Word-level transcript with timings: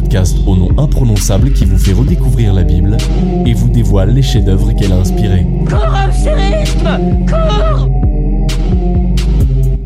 podcast 0.00 0.36
au 0.46 0.54
nom 0.54 0.68
imprononçable 0.76 1.54
qui 1.54 1.64
vous 1.64 1.78
fait 1.78 1.94
redécouvrir 1.94 2.52
la 2.52 2.64
Bible 2.64 2.98
et 3.46 3.54
vous 3.54 3.70
dévoile 3.70 4.12
les 4.12 4.20
chefs-d'œuvre 4.20 4.72
qu'elle 4.72 4.92
a 4.92 4.96
inspirés. 4.96 5.46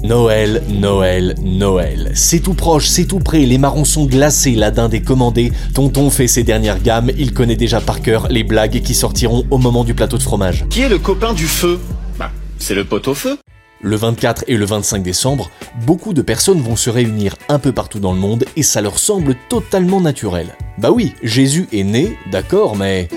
Noël, 0.03 0.65
Noël, 0.69 1.37
Noël. 1.45 2.11
C'est 2.15 2.41
tout 2.41 2.55
proche, 2.55 2.89
c'est 2.89 3.05
tout 3.05 3.21
près, 3.21 3.47
les 3.47 3.57
marrons 3.57 3.85
sont 3.85 4.07
glacés, 4.07 4.57
la 4.57 4.73
dinde 4.73 4.95
est 4.95 5.03
commandée. 5.03 5.53
Tonton 5.75 6.11
fait 6.11 6.27
ses 6.27 6.43
dernières 6.43 6.83
gammes, 6.83 7.13
il 7.17 7.33
connaît 7.33 7.55
déjà 7.55 7.81
par 7.81 8.03
cœur 8.03 8.27
les 8.31 8.43
blagues 8.43 8.81
qui 8.81 8.95
sortiront 8.95 9.45
au 9.49 9.59
moment 9.59 9.85
du 9.85 9.95
plateau 9.95 10.19
de 10.19 10.25
fromage. 10.25 10.65
Qui 10.71 10.81
est 10.81 10.89
le 10.89 10.99
copain 10.99 11.35
du 11.35 11.47
feu? 11.47 11.79
Bah, 12.19 12.33
c'est 12.59 12.75
le 12.75 12.83
pot 12.83 13.07
au 13.07 13.15
feu. 13.15 13.39
Le 13.83 13.97
24 13.97 14.45
et 14.47 14.59
le 14.59 14.67
25 14.67 15.03
décembre, 15.03 15.51
beaucoup 15.87 16.13
de 16.13 16.21
personnes 16.21 16.61
vont 16.61 16.77
se 16.77 16.91
réunir 16.91 17.37
un 17.49 17.59
peu 17.59 17.73
partout 17.73 17.99
dans 17.99 18.13
le 18.13 18.19
monde 18.19 18.45
et 18.55 18.63
ça 18.63 18.83
leur 18.83 18.99
semble 18.99 19.35
totalement 19.49 20.03
naturel. 20.03 20.55
Bah 20.77 20.91
oui, 20.91 21.15
Jésus 21.23 21.67
est 21.73 21.85
né, 21.85 22.19
d'accord, 22.31 22.77
mais... 22.77 23.09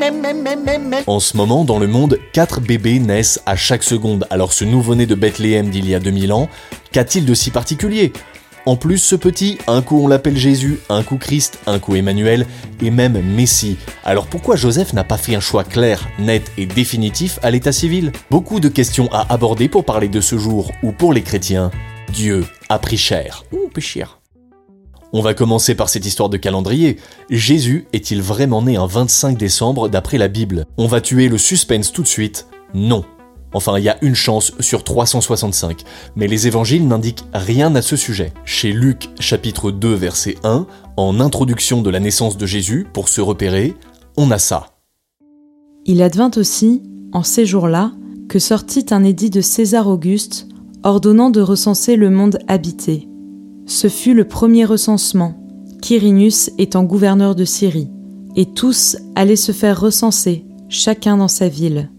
En 1.05 1.19
ce 1.19 1.35
moment, 1.35 1.65
dans 1.65 1.79
le 1.79 1.87
monde, 1.87 2.17
4 2.31 2.61
bébés 2.61 2.99
naissent 2.99 3.41
à 3.45 3.57
chaque 3.57 3.83
seconde. 3.83 4.25
Alors 4.29 4.53
ce 4.53 4.63
nouveau-né 4.63 5.05
de 5.05 5.15
Bethléem 5.15 5.69
d'il 5.69 5.89
y 5.89 5.95
a 5.95 5.99
2000 5.99 6.31
ans, 6.31 6.47
qu'a-t-il 6.93 7.25
de 7.25 7.33
si 7.33 7.51
particulier? 7.51 8.13
En 8.65 8.75
plus, 8.75 8.97
ce 8.97 9.15
petit, 9.15 9.57
un 9.67 9.81
coup 9.81 9.99
on 10.01 10.07
l'appelle 10.07 10.37
Jésus, 10.37 10.79
un 10.89 11.03
coup 11.03 11.17
Christ, 11.17 11.59
un 11.67 11.79
coup 11.79 11.95
Emmanuel, 11.95 12.45
et 12.81 12.91
même 12.91 13.21
Messie. 13.21 13.77
Alors 14.03 14.27
pourquoi 14.27 14.55
Joseph 14.55 14.93
n'a 14.93 15.03
pas 15.03 15.17
fait 15.17 15.35
un 15.35 15.39
choix 15.39 15.63
clair, 15.63 16.07
net 16.19 16.51
et 16.57 16.65
définitif 16.65 17.39
à 17.43 17.51
l'état 17.51 17.71
civil? 17.71 18.11
Beaucoup 18.29 18.59
de 18.59 18.69
questions 18.69 19.09
à 19.11 19.31
aborder 19.33 19.67
pour 19.67 19.85
parler 19.85 20.07
de 20.07 20.21
ce 20.21 20.37
jour, 20.37 20.71
où 20.81 20.91
pour 20.91 21.13
les 21.13 21.23
chrétiens, 21.23 21.71
Dieu 22.11 22.45
a 22.69 22.79
pris 22.79 22.97
cher. 22.97 23.43
Ou 23.51 23.69
cher. 23.79 24.19
On 25.15 25.21
va 25.21 25.35
commencer 25.35 25.75
par 25.75 25.89
cette 25.89 26.05
histoire 26.05 26.29
de 26.29 26.37
calendrier. 26.37 26.97
Jésus 27.29 27.85
est-il 27.93 28.21
vraiment 28.21 28.63
né 28.63 28.77
un 28.77 28.87
25 28.87 29.37
décembre 29.37 29.87
d'après 29.87 30.17
la 30.17 30.27
Bible? 30.27 30.65
On 30.77 30.87
va 30.87 31.01
tuer 31.01 31.27
le 31.27 31.37
suspense 31.37 31.91
tout 31.91 32.01
de 32.01 32.07
suite? 32.07 32.47
Non. 32.73 33.05
Enfin, 33.53 33.77
il 33.77 33.83
y 33.83 33.89
a 33.89 33.97
une 34.01 34.15
chance 34.15 34.51
sur 34.59 34.83
365, 34.83 35.83
mais 36.15 36.27
les 36.27 36.47
évangiles 36.47 36.87
n'indiquent 36.87 37.25
rien 37.33 37.75
à 37.75 37.81
ce 37.81 37.95
sujet. 37.95 38.33
Chez 38.45 38.71
Luc 38.71 39.09
chapitre 39.19 39.71
2 39.71 39.93
verset 39.93 40.35
1, 40.43 40.65
en 40.97 41.19
introduction 41.19 41.81
de 41.81 41.89
la 41.89 41.99
naissance 41.99 42.37
de 42.37 42.45
Jésus, 42.45 42.87
pour 42.93 43.09
se 43.09 43.21
repérer, 43.21 43.75
on 44.17 44.31
a 44.31 44.39
ça. 44.39 44.67
Il 45.85 46.01
advint 46.01 46.31
aussi, 46.37 46.81
en 47.11 47.23
ces 47.23 47.45
jours-là, 47.45 47.91
que 48.29 48.39
sortit 48.39 48.85
un 48.91 49.03
édit 49.03 49.29
de 49.29 49.41
César 49.41 49.87
Auguste 49.87 50.47
ordonnant 50.83 51.29
de 51.29 51.41
recenser 51.41 51.95
le 51.95 52.09
monde 52.09 52.39
habité. 52.47 53.07
Ce 53.65 53.87
fut 53.87 54.13
le 54.13 54.27
premier 54.27 54.65
recensement, 54.65 55.35
Quirinus 55.81 56.51
étant 56.57 56.83
gouverneur 56.83 57.35
de 57.35 57.45
Syrie, 57.45 57.89
et 58.35 58.45
tous 58.45 58.97
allaient 59.15 59.35
se 59.35 59.51
faire 59.51 59.79
recenser, 59.79 60.45
chacun 60.69 61.17
dans 61.17 61.27
sa 61.27 61.47
ville. 61.47 61.89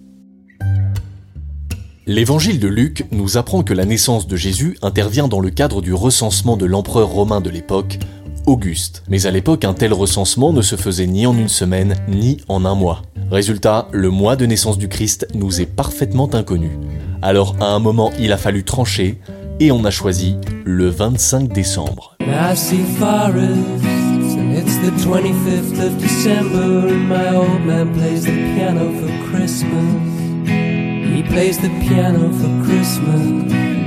L'évangile 2.06 2.60
de 2.60 2.68
Luc 2.68 3.06
nous 3.12 3.38
apprend 3.38 3.62
que 3.62 3.72
la 3.72 3.86
naissance 3.86 4.26
de 4.26 4.36
Jésus 4.36 4.76
intervient 4.82 5.26
dans 5.26 5.40
le 5.40 5.48
cadre 5.48 5.80
du 5.80 5.94
recensement 5.94 6.58
de 6.58 6.66
l'empereur 6.66 7.08
romain 7.08 7.40
de 7.40 7.48
l'époque, 7.48 7.98
Auguste. 8.44 9.02
Mais 9.08 9.24
à 9.24 9.30
l'époque, 9.30 9.64
un 9.64 9.72
tel 9.72 9.94
recensement 9.94 10.52
ne 10.52 10.60
se 10.60 10.76
faisait 10.76 11.06
ni 11.06 11.26
en 11.26 11.34
une 11.34 11.48
semaine, 11.48 11.94
ni 12.06 12.42
en 12.46 12.66
un 12.66 12.74
mois. 12.74 13.00
Résultat, 13.30 13.88
le 13.90 14.10
mois 14.10 14.36
de 14.36 14.44
naissance 14.44 14.76
du 14.76 14.88
Christ 14.88 15.26
nous 15.34 15.62
est 15.62 15.66
parfaitement 15.66 16.28
inconnu. 16.34 16.78
Alors 17.22 17.56
à 17.60 17.68
un 17.68 17.78
moment, 17.78 18.12
il 18.20 18.32
a 18.32 18.36
fallu 18.36 18.64
trancher, 18.64 19.18
et 19.58 19.72
on 19.72 19.82
a 19.86 19.90
choisi 19.90 20.36
le 20.64 20.90
25 20.90 21.48
décembre. 21.54 22.18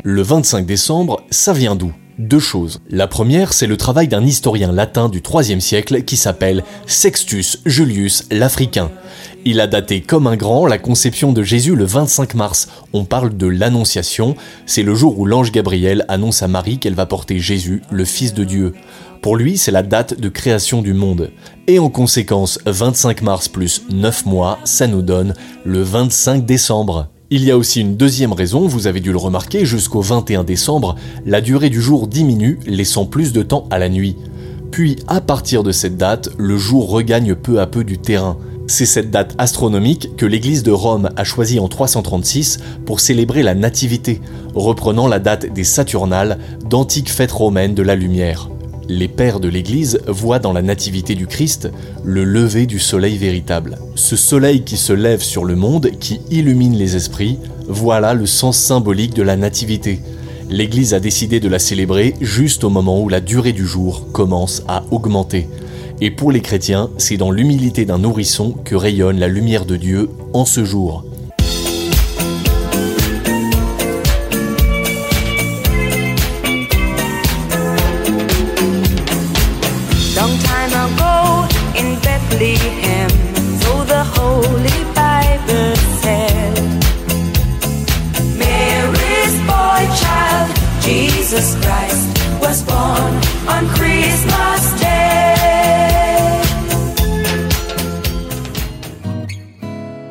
Le 0.03 0.21
25 0.21 0.65
décembre, 0.65 1.21
ça 1.29 1.53
vient 1.53 1.77
d'où? 1.77 1.93
Deux 2.19 2.39
choses. 2.39 2.81
La 2.89 3.07
première, 3.07 3.53
c'est 3.53 3.67
le 3.67 3.77
travail 3.77 4.09
d'un 4.09 4.25
historien 4.25 4.73
latin 4.73 5.07
du 5.07 5.21
IIIe 5.33 5.61
siècle 5.61 6.03
qui 6.03 6.17
s'appelle 6.17 6.65
Sextus 6.87 7.61
Julius 7.65 8.25
l'Africain. 8.31 8.91
Il 9.45 9.61
a 9.61 9.67
daté 9.67 10.01
comme 10.01 10.27
un 10.27 10.35
grand 10.35 10.65
la 10.65 10.77
conception 10.77 11.31
de 11.31 11.41
Jésus 11.41 11.77
le 11.77 11.85
25 11.85 12.35
mars. 12.35 12.67
On 12.91 13.05
parle 13.05 13.37
de 13.37 13.47
l'Annonciation, 13.47 14.35
c'est 14.65 14.83
le 14.83 14.93
jour 14.93 15.17
où 15.17 15.25
l'ange 15.25 15.53
Gabriel 15.53 16.03
annonce 16.09 16.43
à 16.43 16.49
Marie 16.49 16.79
qu'elle 16.79 16.95
va 16.95 17.05
porter 17.05 17.39
Jésus, 17.39 17.81
le 17.91 18.03
Fils 18.03 18.33
de 18.33 18.43
Dieu. 18.43 18.73
Pour 19.21 19.37
lui, 19.37 19.57
c'est 19.57 19.71
la 19.71 19.83
date 19.83 20.19
de 20.19 20.27
création 20.27 20.81
du 20.81 20.93
monde. 20.93 21.31
Et 21.67 21.79
en 21.79 21.89
conséquence, 21.89 22.59
25 22.65 23.21
mars 23.21 23.47
plus 23.47 23.83
9 23.89 24.25
mois, 24.25 24.59
ça 24.65 24.85
nous 24.85 25.01
donne 25.01 25.33
le 25.63 25.81
25 25.81 26.45
décembre. 26.45 27.07
Il 27.29 27.43
y 27.43 27.51
a 27.51 27.57
aussi 27.57 27.81
une 27.81 27.97
deuxième 27.97 28.31
raison, 28.31 28.67
vous 28.67 28.87
avez 28.87 29.01
dû 29.01 29.11
le 29.11 29.17
remarquer, 29.17 29.65
jusqu'au 29.65 29.99
21 29.99 30.45
décembre, 30.45 30.95
la 31.25 31.41
durée 31.41 31.69
du 31.69 31.81
jour 31.81 32.07
diminue, 32.07 32.57
laissant 32.65 33.05
plus 33.05 33.33
de 33.33 33.43
temps 33.43 33.67
à 33.69 33.79
la 33.79 33.89
nuit. 33.89 34.15
Puis, 34.71 34.95
à 35.07 35.19
partir 35.19 35.61
de 35.61 35.73
cette 35.73 35.97
date, 35.97 36.29
le 36.37 36.57
jour 36.57 36.89
regagne 36.89 37.35
peu 37.35 37.59
à 37.59 37.67
peu 37.67 37.83
du 37.83 37.97
terrain. 37.97 38.37
C'est 38.67 38.85
cette 38.85 39.11
date 39.11 39.35
astronomique 39.39 40.15
que 40.15 40.25
l'Église 40.25 40.63
de 40.63 40.71
Rome 40.71 41.09
a 41.17 41.25
choisie 41.25 41.59
en 41.59 41.67
336 41.67 42.59
pour 42.85 43.01
célébrer 43.01 43.43
la 43.43 43.55
Nativité, 43.55 44.21
reprenant 44.55 45.09
la 45.09 45.19
date 45.19 45.51
des 45.51 45.65
Saturnales, 45.65 46.37
d'antiques 46.63 47.11
fêtes 47.11 47.33
romaines 47.33 47.75
de 47.75 47.83
la 47.83 47.95
lumière. 47.95 48.49
Les 48.89 49.09
pères 49.09 49.41
de 49.41 49.49
l'Église 49.49 49.99
voient 50.07 50.39
dans 50.39 50.53
la 50.53 50.61
nativité 50.61 51.13
du 51.13 51.27
Christ 51.27 51.69
le 52.05 52.23
lever 52.23 52.65
du 52.65 52.79
soleil 52.79 53.17
véritable. 53.17 53.77
Ce 53.95 54.15
soleil 54.15 54.63
qui 54.63 54.77
se 54.77 54.93
lève 54.93 55.21
sur 55.21 55.43
le 55.43 55.55
monde, 55.55 55.89
qui 55.99 56.21
illumine 56.31 56.75
les 56.75 56.95
esprits, 56.95 57.37
voilà 57.67 58.13
le 58.13 58.25
sens 58.25 58.57
symbolique 58.57 59.13
de 59.13 59.23
la 59.23 59.35
nativité. 59.35 59.99
L'Église 60.49 60.93
a 60.93 61.01
décidé 61.01 61.41
de 61.41 61.49
la 61.49 61.59
célébrer 61.59 62.13
juste 62.21 62.63
au 62.63 62.69
moment 62.69 63.01
où 63.01 63.09
la 63.09 63.19
durée 63.19 63.51
du 63.51 63.67
jour 63.67 64.07
commence 64.13 64.63
à 64.69 64.85
augmenter. 64.91 65.49
Et 65.99 66.09
pour 66.09 66.31
les 66.31 66.41
chrétiens, 66.41 66.89
c'est 66.97 67.17
dans 67.17 67.31
l'humilité 67.31 67.83
d'un 67.83 67.97
nourrisson 67.97 68.51
que 68.63 68.75
rayonne 68.75 69.19
la 69.19 69.27
lumière 69.27 69.65
de 69.65 69.75
Dieu 69.75 70.09
en 70.31 70.45
ce 70.45 70.63
jour. 70.63 71.03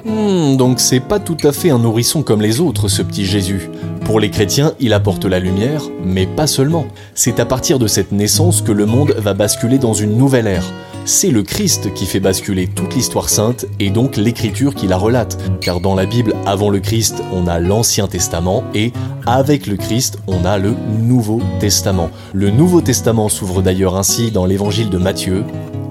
Hmm, 0.04 0.58
donc 0.58 0.78
c'est 0.78 1.00
pas 1.00 1.18
tout 1.18 1.38
à 1.42 1.52
fait 1.52 1.70
un 1.70 1.78
nourrisson 1.78 2.22
comme 2.22 2.42
les 2.42 2.60
autres, 2.60 2.88
ce 2.88 3.00
petit 3.00 3.24
Jésus. 3.24 3.70
Pour 4.04 4.20
les 4.20 4.30
chrétiens, 4.30 4.74
il 4.78 4.92
apporte 4.92 5.24
la 5.24 5.38
lumière, 5.38 5.84
mais 6.04 6.26
pas 6.26 6.46
seulement. 6.46 6.84
C'est 7.14 7.40
à 7.40 7.46
partir 7.46 7.78
de 7.78 7.86
cette 7.86 8.12
naissance 8.12 8.60
que 8.60 8.72
le 8.72 8.84
monde 8.84 9.14
va 9.16 9.32
basculer 9.32 9.78
dans 9.78 9.94
une 9.94 10.18
nouvelle 10.18 10.46
ère. 10.46 10.70
C'est 11.08 11.30
le 11.30 11.44
Christ 11.44 11.94
qui 11.94 12.04
fait 12.04 12.18
basculer 12.18 12.66
toute 12.66 12.96
l'histoire 12.96 13.28
sainte 13.28 13.64
et 13.78 13.90
donc 13.90 14.16
l'écriture 14.16 14.74
qui 14.74 14.88
la 14.88 14.96
relate. 14.96 15.38
Car 15.60 15.78
dans 15.78 15.94
la 15.94 16.04
Bible, 16.04 16.34
avant 16.46 16.68
le 16.68 16.80
Christ, 16.80 17.22
on 17.32 17.46
a 17.46 17.60
l'Ancien 17.60 18.08
Testament 18.08 18.64
et 18.74 18.92
avec 19.24 19.68
le 19.68 19.76
Christ, 19.76 20.18
on 20.26 20.44
a 20.44 20.58
le 20.58 20.74
Nouveau 20.98 21.40
Testament. 21.60 22.10
Le 22.32 22.50
Nouveau 22.50 22.80
Testament 22.80 23.28
s'ouvre 23.28 23.62
d'ailleurs 23.62 23.96
ainsi 23.96 24.32
dans 24.32 24.46
l'évangile 24.46 24.90
de 24.90 24.98
Matthieu, 24.98 25.44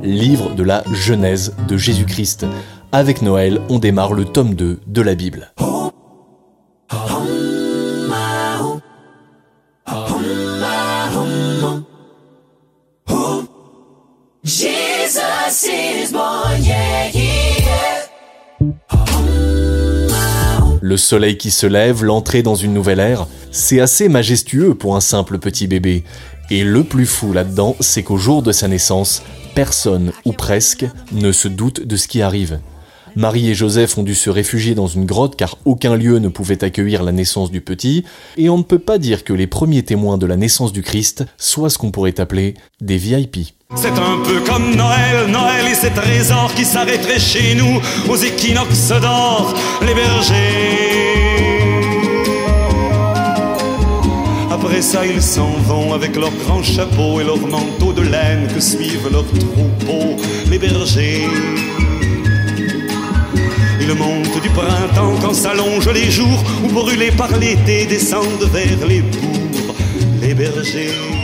livre 0.03 0.53
de 0.53 0.63
la 0.63 0.83
Genèse 0.91 1.53
de 1.65 1.77
Jésus-Christ. 1.77 2.45
Avec 2.91 3.21
Noël, 3.21 3.61
on 3.69 3.79
démarre 3.79 4.11
le 4.11 4.25
tome 4.25 4.53
2 4.53 4.81
de 4.85 5.01
la 5.01 5.15
Bible. 5.15 5.53
Le 20.81 20.97
soleil 20.97 21.37
qui 21.37 21.49
se 21.49 21.65
lève, 21.65 22.03
l'entrée 22.03 22.43
dans 22.43 22.55
une 22.55 22.73
nouvelle 22.73 22.99
ère, 22.99 23.27
c'est 23.51 23.79
assez 23.79 24.09
majestueux 24.09 24.75
pour 24.75 24.97
un 24.97 24.99
simple 24.99 25.37
petit 25.37 25.67
bébé. 25.67 26.03
Et 26.51 26.65
le 26.65 26.83
plus 26.83 27.05
fou 27.05 27.31
là-dedans, 27.31 27.77
c'est 27.79 28.03
qu'au 28.03 28.17
jour 28.17 28.43
de 28.43 28.51
sa 28.51 28.67
naissance, 28.67 29.23
personne, 29.53 30.11
ou 30.25 30.33
presque, 30.33 30.85
ne 31.13 31.31
se 31.31 31.47
doute 31.47 31.87
de 31.87 31.95
ce 31.95 32.09
qui 32.09 32.21
arrive. 32.21 32.59
Marie 33.15 33.49
et 33.49 33.55
Joseph 33.55 33.97
ont 33.97 34.03
dû 34.03 34.13
se 34.13 34.29
réfugier 34.29 34.75
dans 34.75 34.87
une 34.87 35.05
grotte 35.05 35.37
car 35.37 35.57
aucun 35.63 35.95
lieu 35.95 36.19
ne 36.19 36.27
pouvait 36.27 36.65
accueillir 36.65 37.01
la 37.01 37.13
naissance 37.13 37.49
du 37.49 37.61
petit, 37.61 38.03
et 38.35 38.49
on 38.49 38.57
ne 38.57 38.63
peut 38.63 38.79
pas 38.79 38.97
dire 38.97 39.23
que 39.23 39.31
les 39.31 39.47
premiers 39.47 39.83
témoins 39.83 40.17
de 40.17 40.25
la 40.25 40.35
naissance 40.35 40.73
du 40.73 40.81
Christ 40.81 41.23
soient 41.37 41.69
ce 41.69 41.77
qu'on 41.77 41.91
pourrait 41.91 42.19
appeler 42.19 42.55
des 42.81 42.97
VIP. 42.97 43.54
C'est 43.73 43.89
un 43.89 44.17
peu 44.23 44.39
comme 44.41 44.75
Noël, 44.75 45.27
Noël 45.27 45.65
et 45.71 45.73
ses 45.73 45.89
trésors 45.89 46.53
qui 46.53 46.63
s'arrêteraient 46.63 47.19
chez 47.19 47.55
nous 47.55 47.81
aux 48.07 48.15
équinoxes 48.15 48.93
d'or, 49.01 49.53
les 49.81 49.93
bergers. 49.93 51.65
Après 54.51 54.81
ça, 54.81 55.05
ils 55.05 55.21
s'en 55.21 55.49
vont 55.67 55.93
avec 55.93 56.15
leurs 56.15 56.35
grands 56.45 56.63
chapeaux 56.63 57.19
et 57.19 57.23
leurs 57.23 57.47
manteaux 57.47 57.91
de 57.91 58.03
laine 58.03 58.47
que 58.53 58.59
suivent 58.59 59.09
leurs 59.11 59.25
troupeaux, 59.25 60.15
les 60.49 60.59
bergers. 60.59 61.27
Ils 63.81 63.93
montent 63.95 64.41
du 64.41 64.49
printemps 64.49 65.15
quand 65.21 65.33
s'allongent 65.33 65.89
les 65.89 66.11
jours 66.11 66.43
ou 66.63 66.67
brûlés 66.69 67.11
par 67.11 67.35
l'été 67.37 67.85
descendent 67.85 68.49
vers 68.53 68.87
les 68.87 69.01
bourgs, 69.01 69.75
les 70.21 70.33
bergers. 70.33 71.14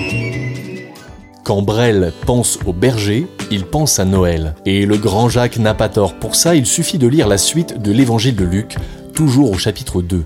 Quand 1.51 1.63
Brel 1.63 2.13
pense 2.25 2.59
au 2.65 2.71
berger, 2.71 3.27
il 3.51 3.65
pense 3.65 3.99
à 3.99 4.05
Noël. 4.05 4.55
Et 4.65 4.85
le 4.85 4.95
grand 4.95 5.27
Jacques 5.27 5.59
n'a 5.59 5.73
pas 5.73 5.89
tort. 5.89 6.13
Pour 6.13 6.35
ça, 6.35 6.55
il 6.55 6.65
suffit 6.65 6.97
de 6.97 7.07
lire 7.07 7.27
la 7.27 7.37
suite 7.37 7.81
de 7.81 7.91
l'évangile 7.91 8.37
de 8.37 8.45
Luc, 8.45 8.77
toujours 9.13 9.51
au 9.51 9.57
chapitre 9.57 10.01
2. 10.01 10.23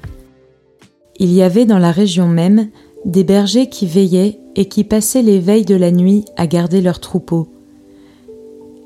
Il 1.17 1.33
y 1.33 1.41
avait 1.41 1.65
dans 1.65 1.79
la 1.79 1.89
région 1.89 2.27
même 2.27 2.69
des 3.05 3.23
bergers 3.23 3.69
qui 3.69 3.87
veillaient 3.87 4.37
et 4.55 4.65
qui 4.65 4.83
passaient 4.83 5.23
les 5.23 5.39
veilles 5.39 5.65
de 5.65 5.73
la 5.73 5.89
nuit 5.89 6.25
à 6.37 6.45
garder 6.45 6.79
leurs 6.79 6.99
troupeaux. 6.99 7.47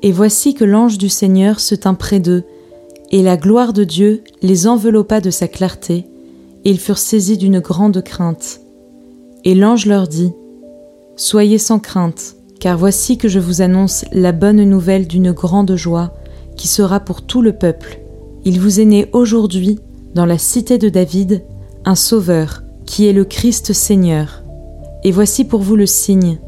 Et 0.00 0.10
voici 0.10 0.54
que 0.54 0.64
l'ange 0.64 0.96
du 0.96 1.10
Seigneur 1.10 1.60
se 1.60 1.74
tint 1.74 1.92
près 1.92 2.20
d'eux, 2.20 2.44
et 3.10 3.22
la 3.22 3.36
gloire 3.36 3.74
de 3.74 3.84
Dieu 3.84 4.24
les 4.40 4.66
enveloppa 4.66 5.20
de 5.20 5.28
sa 5.28 5.46
clarté, 5.46 6.06
et 6.64 6.70
ils 6.70 6.80
furent 6.80 6.96
saisis 6.96 7.36
d'une 7.36 7.60
grande 7.60 8.02
crainte. 8.02 8.62
Et 9.44 9.54
l'ange 9.54 9.84
leur 9.84 10.08
dit, 10.08 10.32
Soyez 11.20 11.58
sans 11.58 11.80
crainte, 11.80 12.36
car 12.60 12.78
voici 12.78 13.18
que 13.18 13.28
je 13.28 13.38
vous 13.38 13.60
annonce 13.60 14.06
la 14.10 14.32
bonne 14.32 14.64
nouvelle 14.64 15.06
d'une 15.06 15.32
grande 15.32 15.76
joie, 15.76 16.14
qui 16.56 16.66
sera 16.66 16.98
pour 16.98 17.20
tout 17.20 17.42
le 17.42 17.52
peuple. 17.52 18.00
Il 18.46 18.58
vous 18.58 18.80
est 18.80 18.86
né 18.86 19.06
aujourd'hui, 19.12 19.78
dans 20.14 20.24
la 20.24 20.38
cité 20.38 20.78
de 20.78 20.88
David, 20.88 21.44
un 21.84 21.94
Sauveur, 21.94 22.62
qui 22.86 23.06
est 23.06 23.12
le 23.12 23.26
Christ 23.26 23.74
Seigneur. 23.74 24.42
Et 25.04 25.10
voici 25.10 25.44
pour 25.44 25.60
vous 25.60 25.76
le 25.76 25.84
signe. 25.84 26.38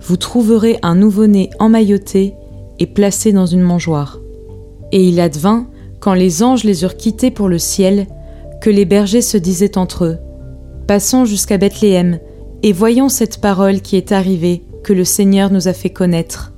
Vous 0.00 0.16
trouverez 0.16 0.78
un 0.82 0.94
nouveau-né 0.94 1.50
emmailloté 1.58 2.36
et 2.78 2.86
placé 2.86 3.32
dans 3.32 3.46
une 3.46 3.62
mangeoire. 3.62 4.20
Et 4.92 5.08
il 5.08 5.18
advint, 5.18 5.66
quand 5.98 6.14
les 6.14 6.44
anges 6.44 6.62
les 6.62 6.84
eurent 6.84 6.96
quittés 6.96 7.32
pour 7.32 7.48
le 7.48 7.58
ciel, 7.58 8.06
que 8.60 8.70
les 8.70 8.84
bergers 8.84 9.22
se 9.22 9.38
disaient 9.38 9.76
entre 9.76 10.04
eux 10.04 10.18
Passons 10.86 11.24
jusqu'à 11.24 11.58
Bethléem, 11.58 12.20
et 12.62 12.72
voyons 12.72 13.08
cette 13.08 13.40
parole 13.40 13.80
qui 13.80 13.96
est 13.96 14.12
arrivée, 14.12 14.62
que 14.82 14.92
le 14.92 15.04
Seigneur 15.04 15.52
nous 15.52 15.68
a 15.68 15.72
fait 15.72 15.90
connaître. 15.90 16.52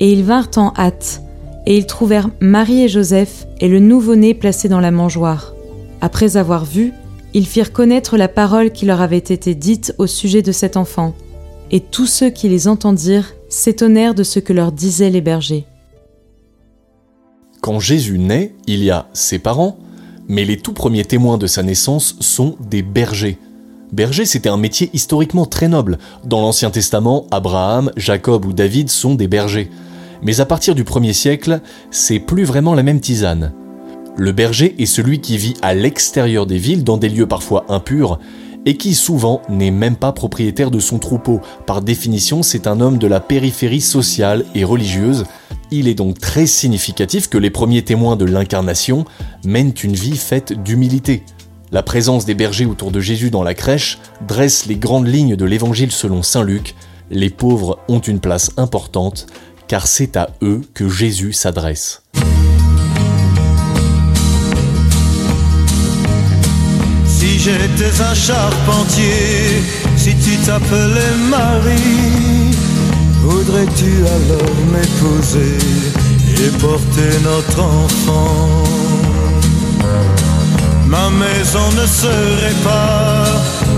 Et 0.00 0.12
ils 0.12 0.24
vinrent 0.24 0.50
en 0.56 0.72
hâte, 0.76 1.22
et 1.66 1.76
ils 1.76 1.86
trouvèrent 1.86 2.30
Marie 2.40 2.82
et 2.82 2.88
Joseph 2.88 3.46
et 3.60 3.68
le 3.68 3.80
nouveau-né 3.80 4.34
placé 4.34 4.68
dans 4.68 4.80
la 4.80 4.90
mangeoire. 4.90 5.54
Après 6.00 6.36
avoir 6.36 6.64
vu, 6.64 6.92
ils 7.34 7.46
firent 7.46 7.72
connaître 7.72 8.16
la 8.16 8.28
parole 8.28 8.70
qui 8.70 8.86
leur 8.86 9.00
avait 9.00 9.18
été 9.18 9.54
dite 9.54 9.94
au 9.98 10.06
sujet 10.06 10.42
de 10.42 10.52
cet 10.52 10.76
enfant, 10.76 11.14
et 11.70 11.80
tous 11.80 12.06
ceux 12.06 12.30
qui 12.30 12.48
les 12.48 12.68
entendirent 12.68 13.34
s'étonnèrent 13.48 14.14
de 14.14 14.22
ce 14.22 14.38
que 14.38 14.52
leur 14.52 14.72
disaient 14.72 15.10
les 15.10 15.20
bergers. 15.20 15.66
Quand 17.60 17.80
Jésus 17.80 18.18
naît, 18.18 18.54
il 18.66 18.82
y 18.82 18.90
a 18.90 19.08
ses 19.12 19.38
parents, 19.38 19.78
mais 20.28 20.44
les 20.44 20.58
tout 20.58 20.72
premiers 20.72 21.04
témoins 21.04 21.38
de 21.38 21.46
sa 21.46 21.62
naissance 21.62 22.16
sont 22.20 22.56
des 22.60 22.82
bergers. 22.82 23.38
Berger, 23.92 24.26
c'était 24.26 24.50
un 24.50 24.58
métier 24.58 24.90
historiquement 24.92 25.46
très 25.46 25.68
noble. 25.68 25.98
Dans 26.24 26.40
l'Ancien 26.40 26.70
Testament, 26.70 27.26
Abraham, 27.30 27.90
Jacob 27.96 28.44
ou 28.44 28.52
David 28.52 28.90
sont 28.90 29.14
des 29.14 29.28
bergers. 29.28 29.70
Mais 30.22 30.40
à 30.40 30.46
partir 30.46 30.74
du 30.74 30.84
1er 30.84 31.12
siècle, 31.12 31.60
c'est 31.90 32.18
plus 32.18 32.44
vraiment 32.44 32.74
la 32.74 32.82
même 32.82 33.00
tisane. 33.00 33.52
Le 34.16 34.32
berger 34.32 34.74
est 34.78 34.86
celui 34.86 35.20
qui 35.20 35.38
vit 35.38 35.54
à 35.62 35.74
l'extérieur 35.74 36.44
des 36.44 36.58
villes, 36.58 36.84
dans 36.84 36.96
des 36.96 37.08
lieux 37.08 37.28
parfois 37.28 37.64
impurs, 37.68 38.18
et 38.66 38.76
qui 38.76 38.94
souvent 38.94 39.40
n'est 39.48 39.70
même 39.70 39.96
pas 39.96 40.12
propriétaire 40.12 40.70
de 40.70 40.80
son 40.80 40.98
troupeau. 40.98 41.40
Par 41.66 41.80
définition, 41.80 42.42
c'est 42.42 42.66
un 42.66 42.80
homme 42.80 42.98
de 42.98 43.06
la 43.06 43.20
périphérie 43.20 43.80
sociale 43.80 44.44
et 44.54 44.64
religieuse. 44.64 45.24
Il 45.70 45.88
est 45.88 45.94
donc 45.94 46.18
très 46.18 46.46
significatif 46.46 47.28
que 47.28 47.38
les 47.38 47.50
premiers 47.50 47.82
témoins 47.82 48.16
de 48.16 48.24
l'incarnation 48.24 49.04
mènent 49.44 49.74
une 49.82 49.94
vie 49.94 50.16
faite 50.16 50.52
d'humilité. 50.52 51.22
La 51.70 51.82
présence 51.82 52.24
des 52.24 52.34
bergers 52.34 52.64
autour 52.64 52.90
de 52.90 53.00
Jésus 53.00 53.30
dans 53.30 53.42
la 53.42 53.52
crèche 53.52 53.98
dresse 54.26 54.64
les 54.64 54.76
grandes 54.76 55.06
lignes 55.06 55.36
de 55.36 55.44
l'évangile 55.44 55.92
selon 55.92 56.22
Saint 56.22 56.42
Luc. 56.42 56.74
Les 57.10 57.28
pauvres 57.28 57.78
ont 57.88 57.98
une 57.98 58.20
place 58.20 58.50
importante, 58.56 59.26
car 59.66 59.86
c'est 59.86 60.16
à 60.16 60.30
eux 60.40 60.62
que 60.72 60.88
Jésus 60.88 61.34
s'adresse. 61.34 62.02
Si 67.06 67.38
j'étais 67.38 68.00
un 68.00 68.14
charpentier, 68.14 69.62
si 69.96 70.14
tu 70.16 70.38
t'appelais 70.46 71.16
Marie, 71.28 72.56
voudrais-tu 73.20 73.92
alors 74.06 74.56
m'épouser 74.72 75.58
et 76.34 76.50
porter 76.58 77.20
notre 77.24 77.60
enfant? 77.62 78.68
Ma 80.88 81.10
maison 81.10 81.70
ne 81.80 81.86
serait 81.86 82.60
pas 82.64 83.24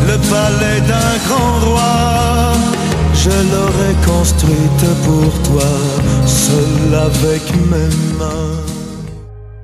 le 0.07 0.17
palais 0.31 0.81
d'un 0.87 1.15
grand 1.27 1.59
roi, 1.67 2.53
je 3.15 3.31
l'aurais 3.51 3.97
construite 4.07 4.87
pour 5.05 5.33
toi, 5.43 5.71
seul 6.25 6.95
avec 6.95 7.43
mes 7.69 8.17
mains. 8.17 8.70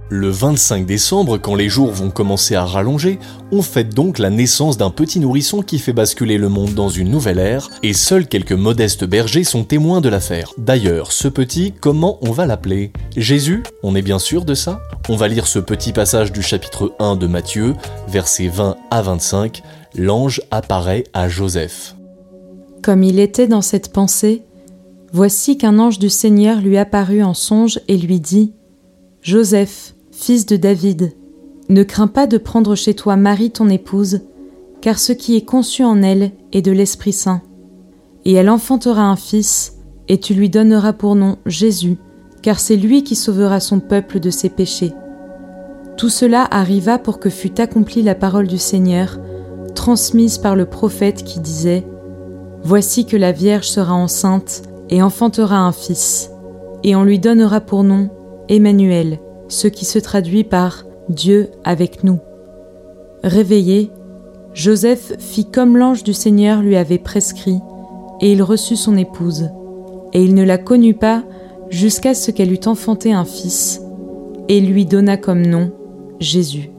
Le 0.08 0.28
25 0.28 0.86
décembre, 0.86 1.36
quand 1.36 1.56
les 1.56 1.68
jours 1.68 1.90
vont 1.90 2.10
commencer 2.10 2.54
à 2.54 2.64
rallonger, 2.64 3.18
on 3.50 3.60
fête 3.60 3.92
donc 3.92 4.20
la 4.20 4.30
naissance 4.30 4.76
d'un 4.76 4.90
petit 4.90 5.18
nourrisson 5.18 5.62
qui 5.62 5.80
fait 5.80 5.92
basculer 5.92 6.38
le 6.38 6.48
monde 6.48 6.74
dans 6.74 6.88
une 6.88 7.10
nouvelle 7.10 7.40
ère, 7.40 7.68
et 7.82 7.92
seuls 7.92 8.28
quelques 8.28 8.52
modestes 8.52 9.04
bergers 9.04 9.42
sont 9.42 9.64
témoins 9.64 10.00
de 10.00 10.08
l'affaire. 10.08 10.52
D'ailleurs, 10.58 11.10
ce 11.10 11.26
petit, 11.26 11.72
comment 11.80 12.18
on 12.22 12.30
va 12.30 12.46
l'appeler? 12.46 12.92
Jésus? 13.16 13.64
On 13.82 13.96
est 13.96 14.02
bien 14.02 14.20
sûr 14.20 14.44
de 14.44 14.54
ça? 14.54 14.80
On 15.08 15.16
va 15.16 15.26
lire 15.26 15.48
ce 15.48 15.58
petit 15.58 15.92
passage 15.92 16.30
du 16.30 16.40
chapitre 16.40 16.94
1 17.00 17.16
de 17.16 17.26
Matthieu, 17.26 17.74
versets 18.06 18.46
20 18.46 18.76
à 18.92 19.02
25. 19.02 19.60
L'ange 19.96 20.40
apparaît 20.52 21.02
à 21.14 21.28
Joseph. 21.28 21.96
Comme 22.80 23.02
il 23.02 23.18
était 23.18 23.48
dans 23.48 23.62
cette 23.62 23.92
pensée, 23.92 24.44
voici 25.12 25.58
qu'un 25.58 25.80
ange 25.80 25.98
du 25.98 26.10
Seigneur 26.10 26.60
lui 26.60 26.78
apparut 26.78 27.24
en 27.24 27.34
songe 27.34 27.80
et 27.88 27.96
lui 27.96 28.20
dit 28.20 28.52
Joseph, 29.20 29.95
fils 30.18 30.46
de 30.46 30.56
David, 30.56 31.12
ne 31.68 31.82
crains 31.82 32.06
pas 32.06 32.26
de 32.26 32.38
prendre 32.38 32.74
chez 32.74 32.94
toi 32.94 33.16
Marie 33.16 33.50
ton 33.50 33.68
épouse, 33.68 34.22
car 34.80 34.98
ce 34.98 35.12
qui 35.12 35.36
est 35.36 35.44
conçu 35.44 35.84
en 35.84 36.02
elle 36.02 36.32
est 36.52 36.62
de 36.62 36.72
l'Esprit 36.72 37.12
Saint. 37.12 37.42
Et 38.24 38.32
elle 38.32 38.48
enfantera 38.48 39.02
un 39.02 39.16
fils, 39.16 39.74
et 40.08 40.18
tu 40.18 40.32
lui 40.32 40.48
donneras 40.48 40.94
pour 40.94 41.16
nom 41.16 41.36
Jésus, 41.44 41.98
car 42.40 42.58
c'est 42.58 42.76
lui 42.76 43.04
qui 43.04 43.14
sauvera 43.14 43.60
son 43.60 43.78
peuple 43.78 44.18
de 44.18 44.30
ses 44.30 44.48
péchés. 44.48 44.94
Tout 45.98 46.08
cela 46.08 46.48
arriva 46.50 46.98
pour 46.98 47.20
que 47.20 47.30
fût 47.30 47.60
accomplie 47.60 48.02
la 48.02 48.14
parole 48.14 48.46
du 48.46 48.58
Seigneur, 48.58 49.20
transmise 49.74 50.38
par 50.38 50.56
le 50.56 50.64
prophète 50.64 51.24
qui 51.24 51.40
disait 51.40 51.86
Voici 52.64 53.04
que 53.04 53.18
la 53.18 53.32
Vierge 53.32 53.68
sera 53.68 53.92
enceinte 53.92 54.62
et 54.88 55.02
enfantera 55.02 55.58
un 55.58 55.72
fils, 55.72 56.30
et 56.84 56.96
on 56.96 57.04
lui 57.04 57.18
donnera 57.18 57.60
pour 57.60 57.84
nom 57.84 58.08
Emmanuel, 58.48 59.18
ce 59.48 59.68
qui 59.68 59.84
se 59.84 59.98
traduit 59.98 60.44
par 60.44 60.84
Dieu 61.08 61.50
avec 61.64 62.04
nous. 62.04 62.18
Réveillé, 63.22 63.90
Joseph 64.54 65.12
fit 65.18 65.50
comme 65.50 65.76
l'ange 65.76 66.02
du 66.02 66.14
Seigneur 66.14 66.62
lui 66.62 66.76
avait 66.76 66.98
prescrit, 66.98 67.60
et 68.20 68.32
il 68.32 68.42
reçut 68.42 68.76
son 68.76 68.96
épouse. 68.96 69.50
Et 70.12 70.24
il 70.24 70.34
ne 70.34 70.44
la 70.44 70.58
connut 70.58 70.94
pas 70.94 71.24
jusqu'à 71.68 72.14
ce 72.14 72.30
qu'elle 72.30 72.52
eût 72.52 72.66
enfanté 72.66 73.12
un 73.12 73.24
fils, 73.24 73.82
et 74.48 74.60
lui 74.60 74.86
donna 74.86 75.16
comme 75.16 75.44
nom 75.44 75.72
Jésus. 76.20 76.70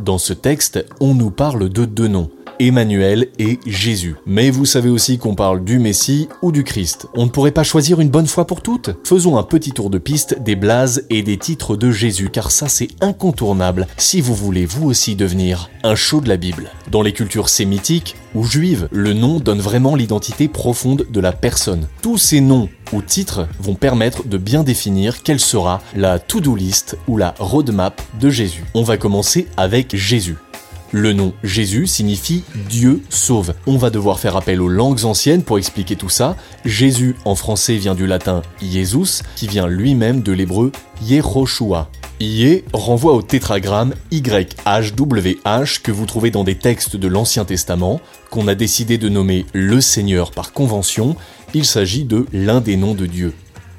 Dans 0.00 0.18
ce 0.18 0.32
texte, 0.32 0.84
on 1.00 1.14
nous 1.14 1.30
parle 1.30 1.68
de 1.68 1.84
deux 1.84 2.08
noms, 2.08 2.30
Emmanuel 2.60 3.28
et 3.38 3.58
Jésus. 3.66 4.16
Mais 4.26 4.50
vous 4.50 4.66
savez 4.66 4.88
aussi 4.88 5.18
qu'on 5.18 5.34
parle 5.34 5.64
du 5.64 5.78
Messie 5.78 6.28
ou 6.42 6.52
du 6.52 6.64
Christ. 6.64 7.06
On 7.14 7.24
ne 7.24 7.30
pourrait 7.30 7.50
pas 7.50 7.62
choisir 7.62 8.00
une 8.00 8.10
bonne 8.10 8.26
fois 8.26 8.46
pour 8.46 8.62
toutes? 8.62 8.90
Faisons 9.04 9.38
un 9.38 9.42
petit 9.42 9.72
tour 9.72 9.90
de 9.90 9.98
piste 9.98 10.40
des 10.42 10.56
blases 10.56 11.04
et 11.10 11.22
des 11.22 11.36
titres 11.36 11.76
de 11.76 11.90
Jésus, 11.90 12.30
car 12.30 12.50
ça 12.50 12.68
c'est 12.68 12.88
incontournable 13.00 13.86
si 13.96 14.20
vous 14.20 14.34
voulez 14.34 14.66
vous 14.66 14.88
aussi 14.88 15.16
devenir 15.16 15.70
un 15.84 15.94
show 15.94 16.20
de 16.20 16.28
la 16.28 16.36
Bible. 16.36 16.70
Dans 16.90 17.02
les 17.02 17.12
cultures 17.12 17.48
sémitiques 17.48 18.16
ou 18.34 18.44
juives, 18.44 18.88
le 18.90 19.12
nom 19.12 19.40
donne 19.40 19.60
vraiment 19.60 19.94
l'identité 19.94 20.48
profonde 20.48 21.06
de 21.10 21.20
la 21.20 21.32
personne. 21.32 21.86
Tous 22.02 22.18
ces 22.18 22.40
noms 22.40 22.68
ou 22.92 23.02
titres 23.02 23.46
vont 23.60 23.74
permettre 23.74 24.26
de 24.26 24.38
bien 24.38 24.64
définir 24.64 25.22
quelle 25.22 25.40
sera 25.40 25.80
la 25.94 26.18
to-do 26.18 26.56
list 26.56 26.96
ou 27.06 27.16
la 27.16 27.34
roadmap 27.38 28.00
de 28.20 28.30
Jésus. 28.30 28.64
On 28.74 28.82
va 28.82 28.96
commencer 28.96 29.46
avec 29.56 29.94
Jésus. 29.94 30.36
Le 30.92 31.12
nom 31.12 31.34
Jésus 31.44 31.86
signifie 31.86 32.44
Dieu 32.70 33.02
sauve. 33.10 33.54
On 33.66 33.76
va 33.76 33.90
devoir 33.90 34.18
faire 34.18 34.36
appel 34.36 34.62
aux 34.62 34.68
langues 34.68 35.04
anciennes 35.04 35.42
pour 35.42 35.58
expliquer 35.58 35.96
tout 35.96 36.08
ça. 36.08 36.34
Jésus 36.64 37.14
en 37.26 37.34
français 37.34 37.76
vient 37.76 37.94
du 37.94 38.06
latin 38.06 38.40
Jesus, 38.62 39.22
qui 39.36 39.48
vient 39.48 39.66
lui-même 39.66 40.22
de 40.22 40.32
l'hébreu 40.32 40.72
Yehoshua. 41.02 41.90
Yé 42.20 42.64
renvoie 42.72 43.12
au 43.12 43.22
tétragramme 43.22 43.94
YHWH 44.10 45.82
que 45.82 45.92
vous 45.92 46.06
trouvez 46.06 46.30
dans 46.30 46.42
des 46.42 46.56
textes 46.56 46.96
de 46.96 47.06
l'Ancien 47.06 47.44
Testament, 47.44 48.00
qu'on 48.30 48.48
a 48.48 48.54
décidé 48.54 48.96
de 48.96 49.10
nommer 49.10 49.44
le 49.52 49.82
Seigneur 49.82 50.30
par 50.30 50.52
convention. 50.52 51.16
Il 51.52 51.66
s'agit 51.66 52.04
de 52.04 52.26
l'un 52.32 52.60
des 52.60 52.76
noms 52.76 52.94
de 52.94 53.06
Dieu. 53.06 53.34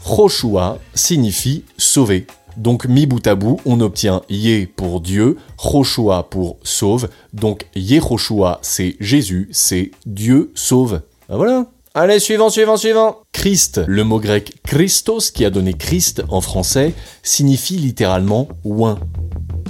Joshua 0.05 0.79
signifie 0.93 1.63
sauver. 1.77 2.27
Donc 2.59 2.85
mi 2.85 3.05
bout 3.05 3.25
à 3.25 3.35
bout, 3.35 3.61
on 3.65 3.79
obtient 3.79 4.21
Yé 4.29 4.67
pour 4.67 4.99
Dieu, 4.99 5.37
Joshua 5.57 6.23
pour 6.29 6.57
sauve. 6.61 7.07
Donc 7.31 7.65
Yehoshua 7.73 8.59
c'est 8.61 8.97
Jésus, 8.99 9.47
c'est 9.53 9.91
Dieu 10.05 10.51
sauve. 10.55 11.01
Ben 11.29 11.37
voilà. 11.37 11.67
Allez, 11.95 12.19
suivant, 12.19 12.49
suivant, 12.49 12.75
suivant. 12.75 13.17
Christ, 13.31 13.81
le 13.87 14.03
mot 14.03 14.19
grec 14.19 14.53
Christos 14.63 15.31
qui 15.31 15.45
a 15.45 15.49
donné 15.49 15.73
Christ 15.73 16.21
en 16.27 16.41
français, 16.41 16.93
signifie 17.23 17.77
littéralement 17.77 18.49
oint. 18.65 18.99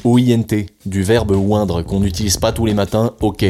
O-I-N-T, 0.03 0.65
du 0.85 1.03
verbe 1.03 1.31
oindre 1.31 1.83
qu'on 1.83 1.99
n'utilise 1.99 2.37
pas 2.37 2.51
tous 2.51 2.65
les 2.65 2.73
matins, 2.73 3.13
ok. 3.21 3.45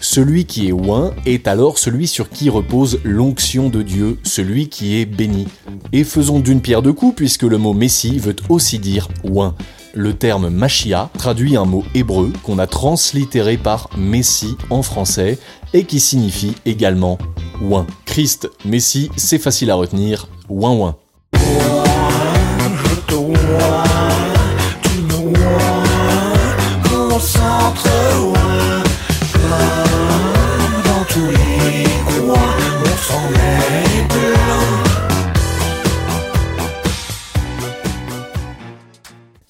Celui 0.00 0.44
qui 0.44 0.68
est 0.68 0.72
oint 0.72 1.12
est 1.26 1.48
alors 1.48 1.78
celui 1.78 2.06
sur 2.06 2.28
qui 2.28 2.50
repose 2.50 3.00
l'onction 3.04 3.68
de 3.68 3.82
Dieu, 3.82 4.18
celui 4.22 4.68
qui 4.68 5.00
est 5.00 5.06
béni. 5.06 5.46
Et 5.92 6.04
faisons 6.04 6.40
d'une 6.40 6.60
pierre 6.60 6.82
deux 6.82 6.92
coups 6.92 7.16
puisque 7.16 7.42
le 7.42 7.58
mot 7.58 7.72
Messie 7.72 8.18
veut 8.18 8.36
aussi 8.48 8.78
dire 8.78 9.08
oint. 9.24 9.54
Le 9.94 10.14
terme 10.14 10.48
Machia 10.48 11.10
traduit 11.16 11.56
un 11.56 11.64
mot 11.64 11.84
hébreu 11.94 12.32
qu'on 12.42 12.58
a 12.58 12.66
translittéré 12.66 13.56
par 13.56 13.90
Messie 13.96 14.56
en 14.70 14.82
français 14.82 15.38
et 15.72 15.84
qui 15.84 16.00
signifie 16.00 16.54
également 16.66 17.18
ouin. 17.62 17.86
Christ, 18.04 18.50
Messie, 18.64 19.10
c'est 19.16 19.38
facile 19.38 19.70
à 19.70 19.76
retenir, 19.76 20.28
ouin 20.48 20.72
ouin. 20.72 20.96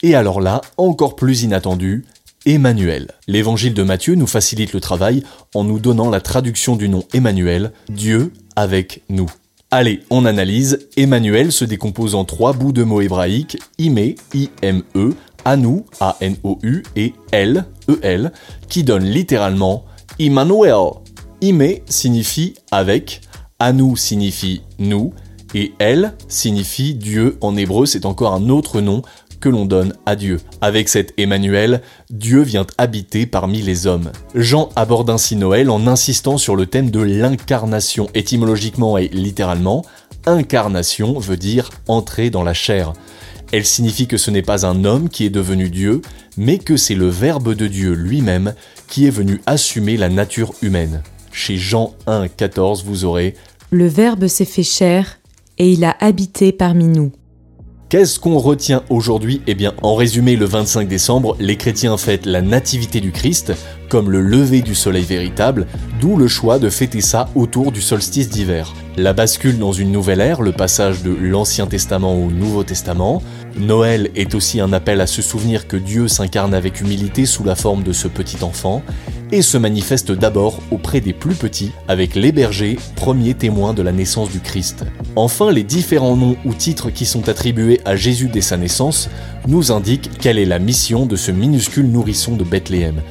Et 0.04 0.14
alors 0.14 0.42
là, 0.42 0.61
encore 0.76 1.16
plus 1.16 1.44
inattendu, 1.44 2.04
Emmanuel. 2.44 3.12
L'évangile 3.26 3.73
de 3.73 3.82
Matthieu 3.82 4.16
nous 4.16 4.26
facilite 4.26 4.75
le 4.75 4.80
travail 4.80 5.23
en 5.54 5.64
nous 5.64 5.78
donnant 5.78 6.11
la 6.11 6.20
traduction 6.20 6.76
du 6.76 6.90
nom 6.90 7.04
Emmanuel, 7.14 7.73
Dieu 7.88 8.30
avec 8.54 9.02
nous. 9.08 9.30
Allez, 9.70 10.00
on 10.11 10.26
analyse. 10.26 10.90
Emmanuel 10.99 11.52
se 11.52 11.64
décompose 11.64 12.14
en 12.14 12.26
trois 12.26 12.52
bouts 12.52 12.73
de 12.73 12.82
mots 12.82 13.00
hébraïques, 13.00 13.56
Ime, 13.78 14.14
I-M-E, 14.34 15.14
Anu, 15.46 15.84
A-N-O-U, 16.00 16.82
et 16.96 17.14
El, 17.32 17.64
E-L, 17.88 18.30
qui 18.68 18.84
donnent 18.84 19.08
littéralement 19.08 19.87
Emmanuel. 20.18 20.90
Ime 21.40 21.76
signifie 21.87 22.56
avec, 22.70 23.23
Anu 23.58 23.96
signifie 23.96 24.61
nous, 24.78 25.14
et 25.54 25.73
El 25.78 26.12
signifie 26.28 26.94
Dieu 26.94 27.38
en 27.40 27.56
hébreu, 27.56 27.87
c'est 27.87 28.06
encore 28.06 28.34
un 28.34 28.49
autre 28.49 28.80
nom 28.80 29.02
que 29.44 29.50
l'on 29.50 29.66
donne 29.66 29.92
à 30.06 30.16
Dieu. 30.16 30.40
Avec 30.62 30.88
cet 30.88 31.12
Emmanuel, 31.18 31.82
Dieu 32.08 32.40
vient 32.40 32.66
habiter 32.78 33.26
parmi 33.26 33.60
les 33.60 33.86
hommes. 33.86 34.10
Jean 34.34 34.70
aborde 34.74 35.10
ainsi 35.10 35.36
Noël 35.36 35.68
en 35.68 35.86
insistant 35.86 36.38
sur 36.38 36.56
le 36.56 36.64
thème 36.64 36.90
de 36.90 37.00
l'incarnation. 37.00 38.08
Étymologiquement 38.14 38.96
et 38.96 39.08
littéralement, 39.08 39.84
incarnation 40.24 41.18
veut 41.18 41.36
dire 41.36 41.68
entrer 41.88 42.30
dans 42.30 42.42
la 42.42 42.54
chair. 42.54 42.94
Elle 43.52 43.66
signifie 43.66 44.06
que 44.06 44.16
ce 44.16 44.30
n'est 44.30 44.40
pas 44.40 44.64
un 44.64 44.86
homme 44.86 45.10
qui 45.10 45.26
est 45.26 45.30
devenu 45.30 45.68
Dieu, 45.68 46.00
mais 46.38 46.56
que 46.56 46.78
c'est 46.78 46.94
le 46.94 47.08
Verbe 47.08 47.52
de 47.52 47.66
Dieu 47.66 47.92
lui-même 47.92 48.54
qui 48.88 49.06
est 49.06 49.10
venu 49.10 49.42
assumer 49.44 49.98
la 49.98 50.08
nature 50.08 50.54
humaine. 50.62 51.02
Chez 51.32 51.58
Jean 51.58 51.92
1, 52.06 52.28
14, 52.28 52.82
vous 52.82 53.04
aurez 53.04 53.34
Le 53.70 53.88
Verbe 53.88 54.26
s'est 54.26 54.46
fait 54.46 54.62
chair 54.62 55.18
et 55.58 55.70
il 55.70 55.84
a 55.84 55.94
habité 56.00 56.50
parmi 56.50 56.86
nous. 56.86 57.12
Qu'est-ce 57.91 58.19
qu'on 58.19 58.38
retient 58.38 58.83
aujourd'hui? 58.88 59.43
Eh 59.47 59.55
bien, 59.55 59.75
en 59.83 59.95
résumé, 59.95 60.37
le 60.37 60.47
25 60.47 60.88
décembre, 60.88 61.37
les 61.38 61.57
chrétiens 61.57 61.99
fêtent 61.99 62.25
la 62.25 62.41
nativité 62.41 63.00
du 63.00 63.12
Christ, 63.12 63.53
comme 63.91 64.11
le 64.11 64.23
lever 64.23 64.62
du 64.62 64.75
soleil 64.75 65.05
véritable, 65.05 65.67
d'où 66.00 66.17
le 66.17 66.26
choix 66.26 66.59
de 66.59 66.71
fêter 66.71 67.03
ça 67.03 67.29
autour 67.35 67.73
du 67.73 67.83
solstice 67.83 68.31
d'hiver. 68.31 68.73
La 68.97 69.12
bascule 69.12 69.59
dans 69.59 69.73
une 69.73 69.93
nouvelle 69.93 70.21
ère, 70.21 70.41
le 70.41 70.53
passage 70.53 71.03
de 71.03 71.14
l'Ancien 71.14 71.67
Testament 71.67 72.14
au 72.14 72.31
Nouveau 72.31 72.64
Testament. 72.64 73.23
Noël 73.59 74.11
est 74.17 74.35
aussi 74.35 74.61
un 74.61 74.73
appel 74.73 75.00
à 75.00 75.07
se 75.07 75.21
souvenir 75.21 75.69
que 75.69 75.76
Dieu 75.76 76.09
s'incarne 76.09 76.55
avec 76.55 76.81
humilité 76.81 77.26
sous 77.26 77.45
la 77.45 77.55
forme 77.55 77.83
de 77.83 77.93
ce 77.93 78.09
petit 78.09 78.43
enfant, 78.43 78.83
et 79.33 79.43
se 79.43 79.59
manifeste 79.59 80.12
d'abord 80.12 80.61
auprès 80.71 81.00
des 81.00 81.12
plus 81.12 81.35
petits, 81.35 81.73
avec 81.88 82.14
les 82.14 82.33
bergers, 82.33 82.78
premiers 82.97 83.35
témoins 83.35 83.75
de 83.75 83.83
la 83.83 83.93
naissance 83.93 84.31
du 84.31 84.40
Christ. 84.40 84.85
Enfin, 85.16 85.50
les 85.50 85.64
différents 85.64 86.16
noms 86.16 86.37
ou 86.45 86.54
titres 86.54 86.90
qui 86.90 87.07
sont 87.07 87.28
attribués 87.28 87.81
à 87.85 87.97
Jésus 87.97 88.28
dès 88.28 88.40
sa 88.40 88.57
naissance 88.57 89.09
nous 89.49 89.73
indiquent 89.73 90.11
quelle 90.19 90.38
est 90.38 90.45
la 90.45 90.59
mission 90.59 91.07
de 91.07 91.16
ce 91.16 91.31
minuscule 91.31 91.87
nourrisson 91.87 92.37
de 92.37 92.45
Bethléem. 92.45 93.02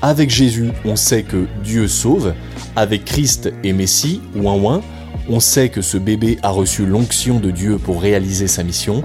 Avec 0.00 0.30
Jésus, 0.30 0.70
on 0.84 0.96
sait 0.96 1.22
que 1.22 1.46
Dieu 1.64 1.88
sauve, 1.88 2.34
avec 2.76 3.04
Christ 3.04 3.52
et 3.64 3.72
Messie, 3.72 4.20
ouin 4.36 4.54
ouin, 4.54 4.82
on 5.28 5.40
sait 5.40 5.68
que 5.68 5.82
ce 5.82 5.98
bébé 5.98 6.38
a 6.42 6.50
reçu 6.50 6.86
l'onction 6.86 7.40
de 7.40 7.50
Dieu 7.50 7.78
pour 7.78 8.00
réaliser 8.00 8.46
sa 8.46 8.62
mission. 8.62 9.02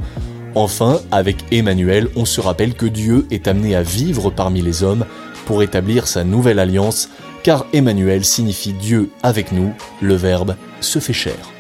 Enfin, 0.56 1.02
avec 1.12 1.38
Emmanuel, 1.52 2.08
on 2.16 2.26
se 2.26 2.40
rappelle 2.40 2.76
que 2.76 2.86
Dieu 2.86 3.26
est 3.32 3.48
amené 3.48 3.76
à 3.76 3.82
vivre 3.82 4.30
parmi 4.30 4.62
les 4.62 4.84
hommes 4.84 5.06
pour 5.46 5.64
établir 5.64 6.08
sa 6.08 6.24
nouvelle 6.24 6.60
alliance, 6.60 7.10
car 7.44 7.66
Emmanuel 7.74 8.24
signifie 8.24 8.74
Dieu 8.74 9.10
avec 9.22 9.52
nous, 9.52 9.74
le 10.02 10.16
Verbe 10.16 10.56
se 10.82 11.00
fait 11.00 11.14
chair. 11.14 11.54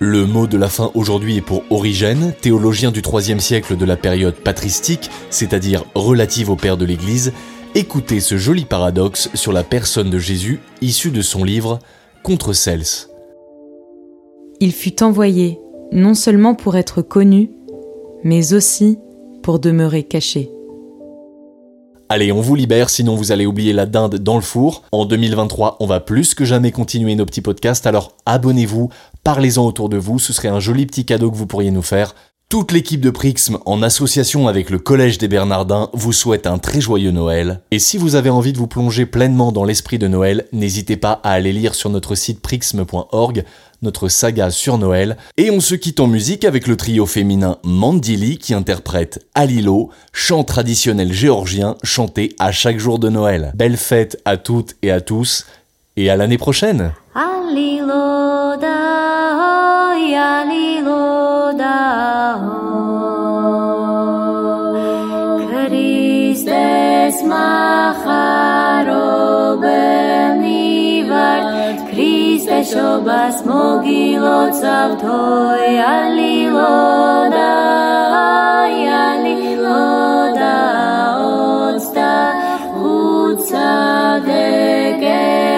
Le 0.00 0.26
mot 0.26 0.46
de 0.46 0.58
la 0.58 0.68
fin 0.68 0.90
aujourd'hui 0.94 1.36
est 1.36 1.40
pour 1.40 1.62
Origène, 1.70 2.34
théologien 2.40 2.90
du 2.90 3.00
IIIe 3.00 3.40
siècle 3.40 3.76
de 3.76 3.84
la 3.84 3.96
période 3.96 4.34
patristique, 4.34 5.10
c'est-à-dire 5.30 5.84
relative 5.94 6.50
au 6.50 6.56
Père 6.56 6.76
de 6.76 6.84
l'Église. 6.84 7.32
Écoutez 7.74 8.20
ce 8.20 8.36
joli 8.36 8.64
paradoxe 8.64 9.30
sur 9.34 9.52
la 9.52 9.62
personne 9.62 10.10
de 10.10 10.18
Jésus 10.18 10.60
issu 10.80 11.10
de 11.10 11.22
son 11.22 11.44
livre 11.44 11.78
Contre 12.22 12.52
Cels. 12.52 13.08
Il 14.60 14.72
fut 14.72 15.02
envoyé 15.02 15.58
non 15.92 16.14
seulement 16.14 16.54
pour 16.54 16.76
être 16.76 17.02
connu, 17.02 17.50
mais 18.24 18.52
aussi 18.52 18.98
pour 19.42 19.58
demeurer 19.58 20.02
caché. 20.02 20.50
Allez, 22.14 22.30
on 22.30 22.40
vous 22.40 22.54
libère, 22.54 22.90
sinon 22.90 23.16
vous 23.16 23.32
allez 23.32 23.44
oublier 23.44 23.72
la 23.72 23.86
dinde 23.86 24.18
dans 24.18 24.36
le 24.36 24.40
four. 24.40 24.84
En 24.92 25.04
2023, 25.04 25.78
on 25.80 25.86
va 25.86 25.98
plus 25.98 26.36
que 26.36 26.44
jamais 26.44 26.70
continuer 26.70 27.16
nos 27.16 27.26
petits 27.26 27.40
podcasts, 27.40 27.88
alors 27.88 28.12
abonnez-vous, 28.24 28.88
parlez-en 29.24 29.66
autour 29.66 29.88
de 29.88 29.96
vous, 29.96 30.20
ce 30.20 30.32
serait 30.32 30.46
un 30.46 30.60
joli 30.60 30.86
petit 30.86 31.04
cadeau 31.04 31.32
que 31.32 31.36
vous 31.36 31.48
pourriez 31.48 31.72
nous 31.72 31.82
faire. 31.82 32.14
Toute 32.48 32.70
l'équipe 32.70 33.00
de 33.00 33.10
Prixm, 33.10 33.58
en 33.66 33.82
association 33.82 34.46
avec 34.46 34.70
le 34.70 34.78
Collège 34.78 35.18
des 35.18 35.26
Bernardins, 35.26 35.90
vous 35.92 36.12
souhaite 36.12 36.46
un 36.46 36.58
très 36.58 36.80
joyeux 36.80 37.10
Noël. 37.10 37.62
Et 37.72 37.80
si 37.80 37.98
vous 37.98 38.14
avez 38.14 38.30
envie 38.30 38.52
de 38.52 38.58
vous 38.58 38.68
plonger 38.68 39.06
pleinement 39.06 39.50
dans 39.50 39.64
l'esprit 39.64 39.98
de 39.98 40.06
Noël, 40.06 40.46
n'hésitez 40.52 40.96
pas 40.96 41.20
à 41.24 41.32
aller 41.32 41.52
lire 41.52 41.74
sur 41.74 41.90
notre 41.90 42.14
site 42.14 42.40
prixm.org 42.40 43.44
notre 43.84 44.08
saga 44.08 44.50
sur 44.50 44.78
Noël. 44.78 45.16
Et 45.36 45.52
on 45.52 45.60
se 45.60 45.76
quitte 45.76 46.00
en 46.00 46.08
musique 46.08 46.44
avec 46.44 46.66
le 46.66 46.76
trio 46.76 47.06
féminin 47.06 47.58
Mandili 47.62 48.38
qui 48.38 48.54
interprète 48.54 49.24
Alilo, 49.34 49.90
chant 50.12 50.42
traditionnel 50.42 51.12
géorgien 51.12 51.76
chanté 51.84 52.34
à 52.40 52.50
chaque 52.50 52.78
jour 52.78 52.98
de 52.98 53.08
Noël. 53.08 53.52
Belle 53.54 53.76
fête 53.76 54.20
à 54.24 54.36
toutes 54.36 54.74
et 54.82 54.90
à 54.90 55.00
tous 55.00 55.46
et 55.96 56.10
à 56.10 56.16
l'année 56.16 56.38
prochaine. 56.38 56.92
შობას 72.70 73.36
მოგილოცავთო 73.48 75.16
ალილონა 75.86 77.48
ალილონა 79.00 80.52
ოცდა 81.24 82.14
ხუთსა 82.76 83.72
დეკემბერსა 84.28 85.50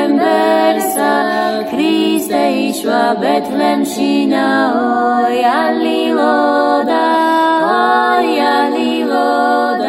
ქრისტე 1.71 2.43
იშვა 2.67 3.05
ბეთლემში 3.23 4.13
ნაო 4.33 4.91
ალილონა 5.55 7.05
ალილონა 8.51 9.86